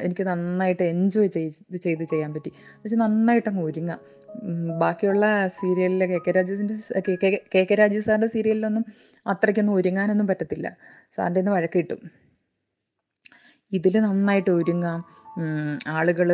എനിക്ക് 0.00 0.26
നന്നായിട്ട് 0.26 0.82
എൻജോയ് 0.82 1.26
ചെയ്ത് 1.26 1.76
ചെയ്ത് 1.76 2.04
ചെയ്യാൻ 2.04 2.34
പറ്റി. 2.34 2.52
പക്ഷെ 2.82 2.96
നന്നായിട്ട് 2.96 3.48
അങ്ങ് 3.48 3.62
ഒരുങ്ങാം 3.62 4.00
ബാക്കിയുള്ള 4.78 5.48
സീരിയലിലെ 5.48 6.06
കെ 6.06 6.18
കെ 6.26 6.30
രാജേഷിന്റെ 6.30 6.74
കെ 7.54 7.64
കെ 7.70 7.74
രാജീവ് 7.74 8.02
സാറിന്റെ 8.02 8.26
സീരിയലിലൊന്നും 8.26 8.84
അത്രയ്ക്കൊന്നും 9.26 9.74
ഒരുങ്ങാനൊന്നും 9.74 10.26
പറ്റത്തില്ല. 10.26 10.76
സാറിന്റെ 11.10 11.40
നിന്ന് 11.40 11.52
വഴക്ക് 11.52 11.96
ഇതിൽ 13.72 13.94
നന്നായിട്ട് 14.00 14.50
ഒരുങ്ങാം. 14.50 14.98
ആളുകൾ 15.88 16.28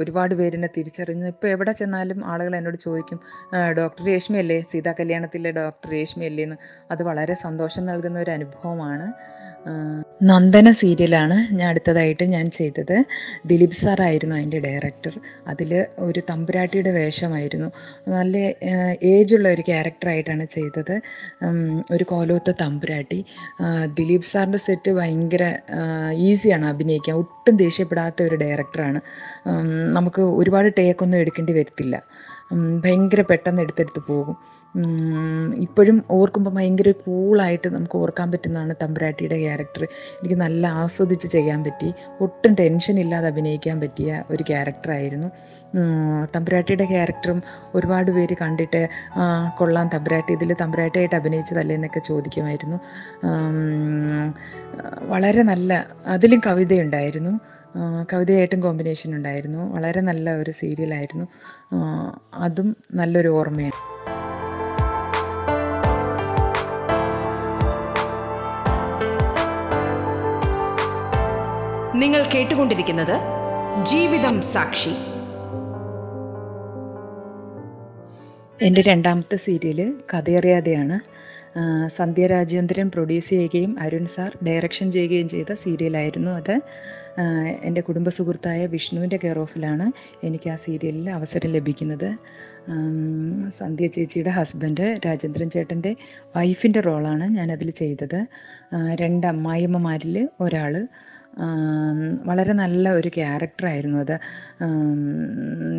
ഒരുപാട് 0.00 0.34
പേരെന്നെ 0.34 0.68
തിരിച്ചറിഞ്ഞ് 0.76 1.26
ഇപ്പോൾ 1.28 1.48
എവിടെ 1.48 1.72
ചെന്നാലും 1.72 2.20
ആളുകൾ 2.32 2.56
എന്നോട് 2.56 2.78
ചോദിക്കും 2.86 3.18
ഡോക്ടർ 3.78 4.02
രേഷ്മയല്ലേ? 4.06 4.58
സീതാ 4.70 4.92
കല്യാണത്തിലെ 5.00 5.50
ഡോക്ടർ 5.60 5.90
രേഷ്മയല്ലേ 5.96 6.44
എന്ന് 6.44 6.56
അത് 6.90 7.02
വളരെ 7.10 7.34
സന്തോഷം 7.44 7.84
നൽകുന്ന 7.86 8.18
ഒരു 8.18 8.30
അനുഭവമാണ്. 8.30 9.08
നന്ദന 10.22 10.70
സീരിയലാണ് 10.70 11.54
ഞാൻ 11.54 11.68
അടുത്തതായിട്ട് 11.68 12.24
ഞാൻ 12.24 12.50
ചെയ്തത്. 12.50 13.04
ദിലീപ് 13.46 13.76
സാറായിരുന്നു 13.80 14.36
അതിന്റെ 14.36 14.58
ഡയറക്ടർ. 14.58 15.14
അതിൽ 15.46 15.86
ഒരു 15.98 16.20
തമ്പുരാട്ടിയുടെ 16.30 16.90
വേഷമായിരുന്നു. 16.90 17.68
നല്ല 18.08 18.36
ഏജുള്ള 19.14 19.48
ഒരു 19.48 19.60
ക്യാരക്ടറായിട്ടാണ് 19.60 20.44
ചെയ്തത്. 20.44 20.94
ഒരു 21.90 22.04
കോലോത്ത 22.04 22.50
തമ്പുരാട്ടി. 22.62 23.24
ദിലീപ് 23.98 24.28
സാറിന്റെ 24.32 24.58
സെറ്റ് 24.58 24.90
ഭയങ്കര 24.90 25.44
ഈസിയാണ് 26.30 26.66
അഭിനയിക്കാൻ. 26.66 27.16
ഒട്ടും 27.16 27.56
ദേഷ്യപ്പെടാത്ത 27.56 28.22
ഒരു 28.22 28.36
ഡയറക്ടറാണ്. 28.36 29.00
നമുക്ക് 29.98 30.22
ഒരുപാട് 30.22 30.70
ടേക്കൊന്നും 30.78 31.18
എടുക്കേണ്ടി 31.18 31.52
വരത്തില്ല. 31.52 31.96
ഭയങ്കര 32.84 33.20
പെട്ടെന്ന് 33.20 33.62
എടുത്തെടുത്ത് 33.62 34.00
പോകും. 34.08 34.36
ഇപ്പോഴും 35.66 36.04
ഓർക്കുമ്പോൾ 36.10 36.50
ഭയങ്കര 36.50 36.90
കൂളായിട്ട് 37.04 37.68
നമുക്ക് 37.68 37.96
ഓർക്കാൻ 37.98 38.30
പറ്റുന്നതാണ് 38.32 38.74
തമ്പുരാട്ടിയുടെ 38.82 39.38
ക്യാരക്ടർ 39.50 39.82
എനിക്ക് 40.18 40.38
നല്ല 40.40 40.66
ആസ്വദിച്ച് 40.80 41.28
ചെയ്യാൻ 41.28 41.60
പറ്റി. 41.64 41.90
ഒട്ടും 42.20 42.52
ടെൻഷൻ 42.54 43.00
ഇല്ലാതെ 43.00 43.26
അഭിനയിക്കാൻ 43.26 43.80
പറ്റിയ 43.80 43.98
ഒരു 44.30 44.42
ക്യാരക്ടറായിരുന്നു 44.42 45.28
തമ്പുരാട്ടിയുടെ 46.34 46.84
ക്യാരക്ടറും 46.84 47.38
ഒരുപാട് 47.74 48.10
പേര് 48.10 48.34
കണ്ടിട്ട് 48.40 48.82
"ആ, 49.16 49.22
കൊള്ളാം 49.58 49.88
തമ്പുരാട്ടി 49.94 50.32
ഇതിൽ 50.32 50.52
തമ്പുരാട്ടിയായിട്ട് 50.60 51.16
അഭിനയിച്ചതല്ലേ 51.16 51.74
എന്നൊക്കെ 51.74 52.00
ചോദിക്കുമായിരുന്നു. 52.00 52.78
വളരെ 55.12 55.42
നല്ല 55.42 55.70
അതിലും 56.06 56.40
കവിതയുണ്ടായിരുന്നു. 56.46 57.32
കവിതയായിട്ടും 58.12 58.60
കോമ്പിനേഷൻ 58.60 59.10
ഉണ്ടായിരുന്നു. 59.16 59.60
വളരെ 59.74 60.00
നല്ല 60.00 60.30
ഒരു 60.34 60.50
സീരിയലായിരുന്നു 60.52 61.26
അതും 62.38 62.68
നല്ലൊരു 62.92 63.28
ഓർമ്മയാണ്. 63.38 63.78
നിങ്ങൾ 72.00 72.22
കേട്ടുകൊണ്ടിരിക്കുന്നത് 72.34 73.16
ജീവിതം 73.84 74.42
സാക്ഷി. 74.42 74.92
എന്റെ 78.66 78.82
രണ്ടാമത്തെ 78.82 79.36
സീരിയൽ 79.36 79.80
കഥയറിയാതെയാണ്. 80.14 80.96
സന്ധ്യ 81.86 82.26
രാജേന്ദ്രൻ 82.26 82.88
പ്രൊഡ്യൂസ് 82.88 83.30
ചെയ്യുകയും 83.30 83.76
അരുൺ 83.80 84.06
സാർ 84.06 84.30
ഡയറക്ഷൻ 84.46 84.90
ചെയ്യുകയും 84.90 85.28
ചെയ്ത 85.28 85.52
സീരിയലായിരുന്നു 85.52 86.30
അത്. 86.30 86.54
എന്റെ 87.62 87.80
കുടുംബ 87.80 88.08
സുഹൃത്തായ 88.08 88.66
വിഷ്ണുവിന്റെ 88.66 89.16
കെയർ 89.16 89.38
ഓഫിലാണ് 89.38 89.86
എനിക്ക് 90.26 90.50
ആ 90.50 90.56
സീരിയലിൽ 90.56 91.10
അവസരം 91.10 91.50
ലഭിക്കുന്നത്. 91.50 92.10
സന്ധ്യ 93.48 93.86
ചേച്ചിയുടെ 93.86 94.30
ഹസ്ബൻഡ് 94.30 94.96
രാജേന്ദ്രൻ 95.06 95.50
ചേട്ടന്റെ 95.50 95.96
വൈഫിന്റെ 96.36 96.80
റോളാണ് 96.80 97.28
ഞാനതിൽ 97.36 97.70
ചെയ്തത്. 97.70 98.20
രണ്ട് 98.94 99.26
അമ്മായിയമ്മമാരിൽ 99.26 100.28
ഒരാൾ 100.40 100.88
വളരെ 102.26 102.52
നല്ല 102.52 102.90
ഒരു 102.90 103.08
ക്യാരക്ടറായിരുന്നു 103.08 103.98
അത്. 103.98 104.14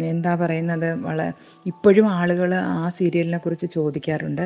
എന്താ 0.05 0.35
പറയുന്നത്? 0.35 0.87
വള 1.07 1.21
ഇപ്പോഴും 1.65 2.07
ആളുകൾ 2.11 2.53
ആ 2.55 2.89
സീരിയലിനെ 2.89 3.37
കുറിച്ച് 3.37 3.67
ചോദിക്കാറുണ്ട്. 3.67 4.43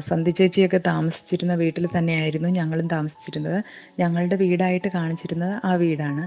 സന്ധ്യ 0.00 0.22
സന്ധി 0.22 0.30
ചേച്ചിയൊക്കെ 0.30 0.80
താമസിച്ചിരുന്ന 0.86 1.54
വീട്ടിൽ 1.54 1.84
തന്നെയായിരുന്നു 1.86 2.48
ഞങ്ങളും 2.48 2.86
താമസിച്ചിരുന്നത്. 2.86 3.56
ഞങ്ങളുടെ 3.98 4.36
വീടായിട്ട് 4.36 4.88
കാണിച്ചിരുന്നത് 4.94 5.60
ആ 5.64 5.74
വീടാണ്. 5.74 6.24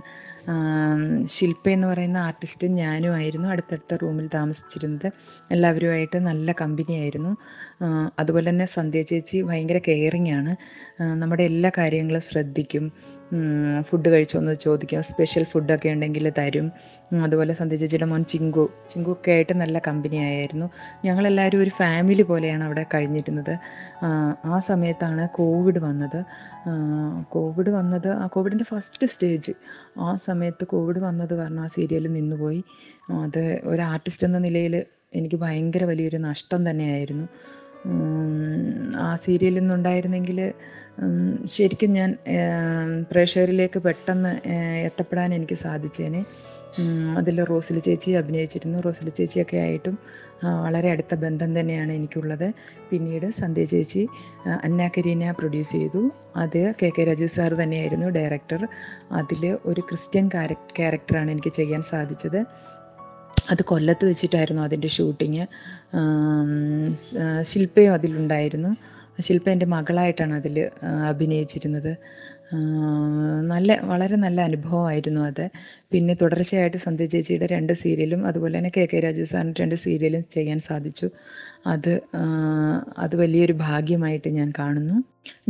ശില്പ 1.25 1.69
എന്ന് 1.69 1.87
പറയുന്ന 1.87 2.17
ആർട്ടിസ്റ്റും 2.17 2.71
ഞാനും 2.75 3.13
ആയിരുന്നു 3.15 3.47
അടുത്തടുത്ത 3.47 3.95
റൂമിൽ 4.01 4.27
താമസിച്ചിരുന്നത്. 4.33 5.07
എല്ലാവരുമായിട്ട് 5.51 6.17
നല്ല 6.17 6.51
കമ്പനിയായിരുന്നു 6.61 7.31
അതുപോലെ 8.19 8.49
തന്നെ 8.49 8.65
സന്ധ്യ 8.65 9.01
ചേച്ചി 9.01 9.41
ഭയങ്കര 9.41 9.77
കെയറിങ് 9.87 10.31
ആണ്. 10.31 10.51
നമ്മുടെ 11.21 11.43
എല്ലാ 11.43 11.71
കാര്യങ്ങളും 11.77 12.21
ശ്രദ്ധിക്കും. 12.21 12.85
ഫുഡ് 13.81 14.04
ഫുഡ് 14.05 14.13
കഴിച്ചോ 14.13 14.39
എന്ന് 14.39 14.55
ചോദിക്കും. 14.55 15.03
സ്പെഷ്യൽ 15.03 15.43
ഫുഡൊക്കെ 15.43 15.89
ഉണ്ടെങ്കിൽ 15.89 16.31
തരും. 16.37 16.71
അതുപോലെ 17.23 17.53
സന്ധ്യ 17.53 17.77
ചേച്ചിയുടെ 17.77 18.05
മോൻ 18.05 18.23
ചിങ്കു. 18.23 18.71
ചിങ്കു 18.89 19.11
ഒക്കെ 19.11 19.31
ആയിട്ട് 19.31 19.53
നല്ല 19.53 19.81
കമ്പനി 19.87 20.15
ആയിരുന്നു. 20.15 20.69
ഞങ്ങളെല്ലാവരും 21.05 21.61
ഒരു 21.61 21.69
ഫാമിലി 21.69 22.21
പോലെയാണ് 22.21 22.63
അവിടെ 22.63 22.85
കഴിഞ്ഞിരുന്നത്. 22.93 23.57
ആ, 24.45 24.59
സമയത്താണ് 24.59 25.29
കോവിഡ് 25.29 25.79
വന്നത്. 25.79 26.23
കോവിഡ് 27.29 27.69
വന്നത് 27.69 28.07
ആ 28.07 28.27
കോവിഡിന്റെ 28.27 28.63
ഫസ്റ്റ് 28.63 29.07
സ്റ്റേജ് 29.07 29.51
ആ 29.99 30.15
സമയത്ത് 30.15 30.67
കോവിഡ് 30.67 30.99
വന്നത് 30.99 31.33
കാരണം 31.33 31.63
ആ 31.63 31.67
സീരിയൽ 31.67 32.07
നിന്നുപോയി. 32.07 32.63
അത് 33.11 33.59
ഒരു 33.63 33.81
ആർട്ടിസ്റ്റ് 33.81 34.27
എന്ന 34.27 34.37
നിലയിൽ 34.37 34.83
എനിക്ക് 35.15 35.35
ഭയങ്കര 35.35 35.83
വലിയൊരു 35.83 36.17
നഷ്ടം 36.17 36.69
തന്നെയായിരുന്നു. 36.69 37.27
ആ 39.05 39.09
സീരിയലിൽ 39.25 39.61
നിന്നുണ്ടായിരുന്നെങ്കിൽ 39.61 40.39
ശരിക്കും 41.55 41.91
ഞാൻ 41.99 42.09
പ്രേക്ഷകരിലേക്ക് 43.11 43.79
പെട്ടെന്ന് 43.87 44.31
എത്തപ്പെടാൻ 44.89 45.29
എനിക്ക് 45.37 45.57
സാധിച്ചേനെ. 45.65 46.21
അതിൽ 47.19 47.37
റോസിലി 47.49 47.81
ചേച്ചി 47.87 48.11
അഭിനയിച്ചിരുന്നു. 48.19 48.77
റോസിലി 48.85 49.11
ചേച്ചിയൊക്കെ 49.19 49.57
ആയിട്ടും 49.65 49.95
വളരെ 50.65 50.87
അടുത്ത 50.93 51.13
ബന്ധം 51.23 51.51
തന്നെയാണ് 51.57 51.91
എനിക്കുള്ളത്. 51.99 52.47
പിന്നീട് 52.89 53.27
സന്ധ്യ 53.39 53.65
ചേച്ചി 53.73 54.03
അന്ന 54.65 54.87
കരീന 54.97 55.31
പ്രൊഡ്യൂസ് 55.39 55.73
ചെയ്തു. 55.77 56.01
അത് 56.43 56.61
കെ 56.81 56.89
കെ 56.97 57.05
രാജു 57.09 57.27
സാർ 57.35 57.53
തന്നെയായിരുന്നു 57.61 58.09
ഡയറക്ടർ 58.17 58.63
അതിൽ 59.21 59.43
ഒരു 59.71 59.83
ക്രിസ്ത്യൻ 59.91 60.27
ക്യാരക്ടറാണ് 60.77 61.31
എനിക്ക് 61.35 61.53
ചെയ്യാൻ 61.59 61.83
സാധിച്ചത്. 61.93 62.39
അത് 63.45 63.61
കൊല്ലത്ത് 63.63 64.05
വെച്ചിട്ടായിരുന്നു 64.09 64.61
അതിന്റെ 64.61 64.89
ഷൂട്ടിങ്. 64.95 65.43
ശില്പയും 67.51 67.93
അതിലുണ്ടായിരുന്നു. 67.93 68.71
ശില്പ 69.19 69.45
എന്റെ 69.49 69.67
മകളായിട്ടാണ് 69.73 70.33
അതിൽ 70.33 70.55
അഭിനയിച്ചിരുന്നത്. 71.09 71.91
നല്ല 73.51 73.69
വളരെ 73.83 74.15
നല്ല 74.15 74.39
അനുഭവമായിരുന്നു 74.41 75.21
അത്. 75.21 75.43
പിന്നെ 75.91 76.13
തുടർച്ചയായിട്ട് 76.13 76.79
സന്ധ്യ 76.85 77.05
ചേച്ചിയുടെ 77.05 77.47
രണ്ട് 77.53 77.73
സീരിയലും 77.73 78.21
അതുപോലെ 78.27 78.53
തന്നെ 78.57 78.71
കെ 78.77 78.83
കെ 78.91 78.99
രാജു 78.99 79.23
സാറിന്റെ 79.23 79.61
രണ്ട് 79.61 79.77
സീരിയലും 79.83 80.23
ചെയ്യാൻ 80.29 80.59
സാധിച്ചു. 80.67 81.07
അത് 81.67 81.91
അത് 83.03 83.15
വലിയൊരു 83.15 83.55
ഭാഗ്യമായിട്ട് 83.63 84.31
ഞാൻ 84.39 84.51
കാണുന്നു. 84.59 84.97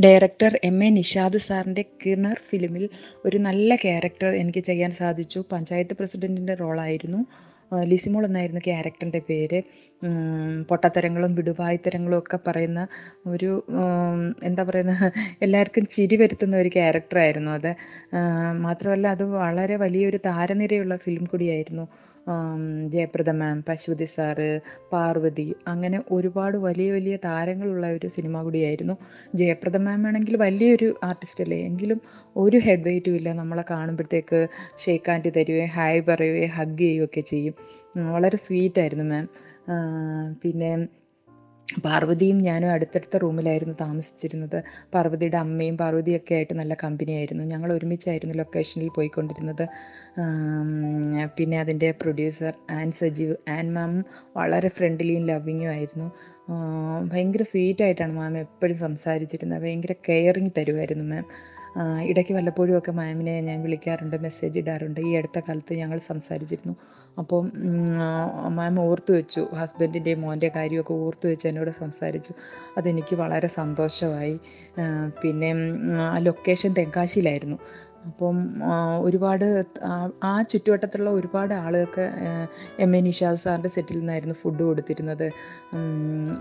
ഡയറക്ടർ 0.03 0.51
എം 0.63 0.77
എ 0.83 0.89
നിഷാദ് 0.97 1.39
സാറിന്റെ 1.47 1.83
കിണർ 2.03 2.37
ഫിലിമിൽ 2.49 2.85
ഒരു 3.25 3.37
നല്ല 3.47 3.75
ക്യാരക്ടർ 3.81 4.31
എനിക്ക് 4.41 4.63
ചെയ്യാൻ 4.69 4.91
സാധിച്ചു. 5.01 5.39
പഞ്ചായത്ത് 5.51 5.95
പ്രസിഡന്റിന്റെ 5.99 6.55
റോളായിരുന്നു. 6.55 7.21
ലിസിമോൾ 7.91 8.25
എന്നായിരുന്നു 8.25 8.61
ക്യാരക്ടറിന്റെ 8.67 9.21
പേര്. 9.29 9.59
പൊട്ടത്തരങ്ങളും 10.69 11.35
വിടുവായിത്തരങ്ങളും 11.35 12.17
ഒക്കെ 12.17 12.37
പറയുന്ന 12.47 12.81
ഒരു 13.27 13.51
എന്താ 14.43 14.63
പറയുന്ന 14.63 14.93
എല്ലാവർക്കും 15.41 15.85
ചിരി 15.95 16.15
വരുത്തുന്ന 16.15 16.55
ഒരു 16.57 16.69
ക്യാരക്ടറായിരുന്നു 16.69 17.51
അത്. 17.51 17.71
മാത്രമല്ല 18.65 19.07
അത് 19.15 19.23
വളരെ 19.35 19.75
വലിയൊരു 19.75 20.19
താരനിരയുള്ള 20.25 20.95
ഫിലിം 20.97 21.23
കൂടിയായിരുന്നു. 21.31 21.85
ജയപ്രദ 22.93 23.29
മാം 23.41 23.57
പശുപതി 23.69 24.07
സാറ് 24.15 24.49
പാർവതി 24.91 25.47
അങ്ങനെ 25.67 25.97
ഒരുപാട് 26.11 26.57
വലിയ 26.67 26.89
വലിയ 26.91 27.15
താരങ്ങളുള്ള 27.27 27.85
ഒരു 27.97 28.07
സിനിമ 28.15 28.43
കൂടിയായിരുന്നു. 28.43 28.95
ജയപ്രദ 29.35 29.77
മാം 29.87 30.07
ആണെങ്കിൽ 30.07 30.35
വലിയൊരു 30.45 30.89
ആർട്ടിസ്റ്റ് 31.03 31.43
അല്ലേ? 31.45 31.59
എങ്കിലും 31.69 31.99
ഒരു 32.35 32.57
ഹെഡ് 32.65 32.85
വെയിറ്റും 32.87 33.15
ഇല്ല. 33.15 33.29
നമ്മളെ 33.33 33.63
കാണുമ്പോഴത്തേക്ക് 33.71 34.39
ഷേക്ക് 34.83 35.09
ഹാൻഡ് 35.11 35.31
തരുകയും 35.37 35.71
ഹായ് 35.77 36.01
പറയുകയും 36.09 36.51
ഹഗ് 36.57 36.77
ചെയ്യുകയൊക്കെ 36.83 37.21
ചെയ്യും. 37.31 37.54
വളരെ 38.13 38.37
സ്വീറ്റ് 38.37 38.81
ആയിരുന്നു 38.81 39.03
മാം 39.03 39.25
പിന്നെ 40.43 40.71
പാർവതിയും 41.85 42.37
ഞാനും 42.37 42.71
അടുത്തടുത്ത 42.71 43.17
റൂമിലായിരുന്നു 43.17 43.75
താമസിച്ചിരുന്നത്. 43.81 44.63
പാർവതിയുടെ 44.93 45.37
അമ്മയും 45.37 45.77
പാർവതിയൊക്കെ 45.77 46.33
ആയിട്ട് 46.35 46.53
നല്ല 46.53 46.73
കമ്പനിയായിരുന്നു 46.83 47.43
ഞങ്ങൾ 47.43 47.73
ഒരുമിച്ചായിരുന്നു 47.73 48.35
ലൊക്കേഷനിൽ 48.35 48.89
പോയിക്കൊണ്ടിരുന്നത്. 48.95 49.65
പിന്നെ 51.37 51.59
അതിന്റെ 51.59 51.91
producer 51.91 52.53
an 52.71 52.91
Sajeev 52.91 53.35
an 53.49 53.73
ma'am 53.73 54.05
വളരെ 54.37 54.67
ഫ്രണ്ട്ലിയും 54.67 55.25
ലവിങ്ങും 55.25 55.69
ആയിരുന്നു. 55.69 56.07
ഭയങ്കര 57.13 57.41
സ്വീറ്റായിട്ടാണ് 57.41 58.13
മാം 58.13 58.37
എപ്പോഴും 58.37 58.77
സംസാരിച്ചിരുന്നത്. 58.77 59.63
ഭയങ്കര 59.63 59.95
കെയറിങ് 60.09 60.53
തരുമായിരുന്നു 60.57 61.03
മാം 61.03 61.25
ഇടയ്ക്ക് 62.09 62.33
വല്ലപ്പോഴും 62.33 62.77
ഒക്കെ 62.77 62.91
മാമിനെ 62.91 63.41
ഞാൻ 63.41 63.57
വിളിക്കാറുണ്ട് 63.63 64.17
മെസ്സേജ് 64.21 64.59
ഇടാറുണ്ട്. 64.59 64.99
ഈ 64.99 65.15
അടുത്ത 65.15 65.39
കാലത്ത് 65.39 65.73
ഞങ്ങൾ 65.73 65.97
സംസാരിച്ചിരുന്നു. 65.99 66.75
അപ്പോൾ 67.17 67.41
മാം 68.49 68.79
ഓർത്തു 68.79 69.13
വെച്ചു 69.13 69.41
ഹസ്ബൻഡിന്റെയും 69.55 70.21
മോന്റെ 70.21 70.51
കാര്യമൊക്കെ 70.55 70.93
ഓർത്തു 71.05 71.27
വെച്ച് 71.27 71.47
എന്നോട് 71.47 71.71
സംസാരിച്ചു. 71.81 72.33
അതെനിക്ക് 72.77 73.15
വളരെ 73.15 73.47
സന്തോഷമായി. 73.59 74.35
പിന്നെ 75.23 75.51
ലൊക്കേഷൻ 76.19 76.73
തെങ്കാശിയിലായിരുന്നു. 76.73 77.59
അപ്പം 78.05 78.37
ഒരുപാട് 79.01 79.63
ആ- 80.23 80.41
ചുറ്റുവട്ടത്തുള്ള 80.41 81.09
ഒരുപാട് 81.09 81.53
ആളുകൾക്ക് 81.53 82.09
എം 82.79 82.95
എ 82.97 83.01
നിഷാദ് 83.01 83.37
സാറിന്റെ 83.37 83.69
സെറ്റിൽ 83.69 83.99
നിന്നായിരുന്നു 83.99 84.35
ഫുഡ് 84.35 84.63
കൊടുത്തിരുന്നത്. 84.63 85.31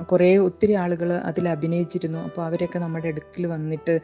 കുറേ 0.05 0.37
ഒത്തിരി 0.37 0.72
ആളുകൾ 0.72 1.12
അതിൽ 1.12 1.48
അഭിനയിച്ചിരുന്നു. 1.48 2.18
അപ്പോൾ 2.18 2.42
അവരൊക്കെ 2.46 2.79
നമ്മുടെ 2.79 3.09
അടുക്കിൽ 3.09 3.46
വന്നിട്ട് 3.46 4.00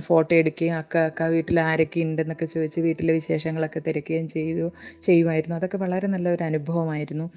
ഫോട്ടോ 0.00 0.36
എടുക്കുകയും 0.36 0.76
അക്ക 0.76 0.96
അക്ക 0.98 1.22
വീട്ടിൽ 1.22 1.60
ആരൊക്കെ 1.60 2.00
ഉണ്ടെന്നൊക്കെ 2.00 2.46
ചോദിച്ച് 2.46 2.80
വീട്ടിലെ 2.80 3.12
വിശേഷങ്ങളൊക്കെ 3.12 3.80
തിരക്കുകയും 3.86 4.28
ചെയ്തു 4.28 4.70
ചെയ്യുമായിരുന്നു. 5.02 5.56
അതൊക്കെ 5.56 5.76
വളരെ 5.76 6.06
നല്ലൊരു 6.06 6.44
അനുഭവമായിരുന്നു. 6.44 7.30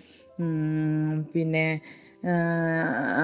പിന്നെ 1.35 1.79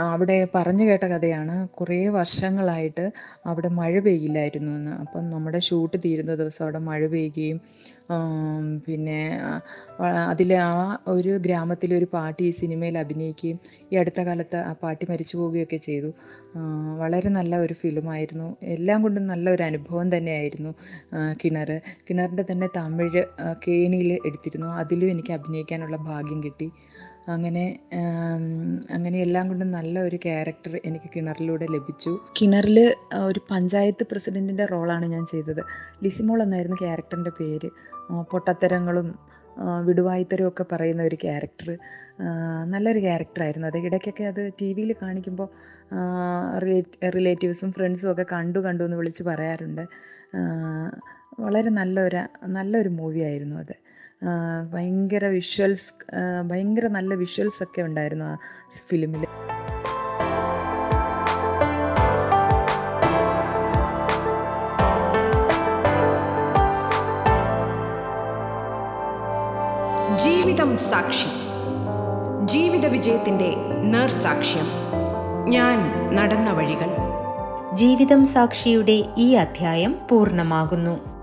അവിടെ 0.09 0.35
പറഞ്ഞു 0.55 0.83
കേട്ട 0.83 1.03
കഥയാണ് 1.03 1.67
കുറേ 1.77 1.97
വർഷങ്ങളായിട്ട് 2.07 3.05
അവിടെ 3.45 3.69
മഴ 3.79 3.93
പെയ്യില്ലായിരുന്നു 3.99 4.71
എന്ന്. 4.71 4.93
അപ്പം 5.03 5.23
നമ്മുടെ 5.29 5.59
ഷൂട്ട് 5.59 5.97
തീരുന്ന 6.05 6.33
ദിവസം 6.35 6.63
അവിടെ 6.65 6.79
മഴ 6.87 7.01
പെയ്യുകയും 7.07 7.57
പിന്നെ 8.85 9.19
അതിൽ 10.31 10.49
ആ 10.67 10.71
ഒരു 11.07 11.31
ഗ്രാമത്തിലെ 11.45 11.95
ഒരു 11.97 12.07
പാട്ടി 12.13 12.43
ഈ 12.43 12.51
സിനിമയിൽ 12.61 12.95
അഭിനയിക്കുകയും 12.97 13.59
ഈ 13.91 13.97
അടുത്ത 14.01 14.21
കാലത്ത് 14.21 14.59
ആ 14.69 14.71
പാട്ടി 14.83 15.05
മരിച്ചു 15.11 15.35
പോവുകയൊക്കെ 15.37 15.79
ചെയ്തു. 15.87 16.09
വളരെ 17.01 17.29
നല്ല 17.29 17.55
ഒരു 17.65 17.73
ഫിലിമായിരുന്നു 17.73 18.47
എല്ലാം 18.75 18.99
കൊണ്ടും 19.01 19.25
നല്ല 19.33 19.45
ഒരു 19.49 19.63
അനുഭവം 19.69 20.09
തന്നെയായിരുന്നു 20.15 20.71
കിണർ. 21.41 21.71
കിണറിന്റെ 22.07 22.45
തന്നെ 22.51 22.69
തമിഴ് 22.79 23.23
കേണിയിൽ 23.67 24.11
എടുത്തിരുന്നു. 24.27 24.69
അതിലും 24.81 25.11
എനിക്ക് 25.15 25.33
അഭിനയിക്കാനുള്ള 25.39 25.99
ഭാഗ്യം 26.11 26.41
കിട്ടി. 26.43 26.69
അങ്ങനെ 27.27 27.63
അങ്ങനെ 28.91 29.17
എല്ലാം 29.17 29.45
കൊണ്ടും 29.47 29.69
നല്ല 29.71 29.99
ഒരു 29.99 30.17
ക്യാരക്ടർ 30.25 30.73
എനിക്ക് 30.85 31.09
കിണറിലൂടെ 31.15 31.67
ലഭിച്ചു. 31.75 32.11
കിണറിൽ 32.37 32.77
ഒരു 33.27 33.39
പഞ്ചായത്ത് 33.51 34.03
പ്രസിഡന്റിന്റെ 34.11 34.65
റോളാണ് 34.65 35.05
ഞാൻ 35.05 35.25
ചെയ്തത്. 35.25 35.61
ലിസിമോൾ 36.03 36.41
എന്നായിരുന്നു 36.43 36.77
ക്യാരക്ടറിന്റെ 36.81 37.33
പേര്. 37.39 37.69
പൊട്ടത്തരങ്ങളും 38.31 39.09
വിടുവായിത്തരം 39.85 40.47
ഒക്കെ 40.47 40.65
പറയുന്ന 40.71 41.01
ഒരു 41.03 41.17
ക്യാരക്ടർ 41.23 41.67
നല്ലൊരു 42.65 42.99
ക്യാരക്ടറായിരുന്നു 42.99 43.67
അത്. 43.67 43.77
ഇടയ്ക്കൊക്കെ 43.77 44.23
അത് 44.23 44.41
ടി 44.61 44.73
വിയിൽ 44.73 44.91
കാണിക്കുമ്പോൾ 45.01 45.47
റിലേറ്റീവ്സും 47.15 47.71
ഫ്രണ്ട്സും 47.71 48.11
ഒക്കെ 48.11 48.25
കണ്ടു 48.33 48.59
കണ്ടു 48.59 48.83
എന്ന് 48.83 48.97
വിളിച്ച് 48.97 49.23
പറയാറുണ്ട്. 49.23 49.83
വളരെ 51.39 51.69
നല്ലൊരു 51.69 52.19
നല്ലൊരു 52.47 52.89
മൂവി 52.89 53.19
ആയിരുന്നു 53.19 53.55
അത്. 53.55 53.75
ഭയങ്കര 54.73 55.25
വിഷ്വൽസ് 55.25 55.93
ഭയങ്കര 56.47 56.87
നല്ല 56.87 57.15
വിഷ്വൽസ് 57.15 57.63
ഒക്കെ 57.63 57.81
ഉണ്ടായിരുന്നു 57.81 58.25
ആ 58.25 58.37
ഫിലിമിൽ 58.87 59.25
ജീവിതം 70.23 70.77
സാക്ഷി. 70.77 71.27
ജീവിത 72.45 72.85
വിജയത്തിന്റെ 72.85 73.55
നേർസാക്ഷ്യം 73.83 74.65
ഞാൻ 75.49 75.79
നടന്ന 76.15 76.51
വഴികൾ. 76.51 76.95
ജീവിതം 77.73 78.25
സാക്ഷിയുടെ 78.25 79.03
ഈ 79.17 79.33
അധ്യായം 79.33 79.99
പൂർണമാകുന്നു. 80.11 81.14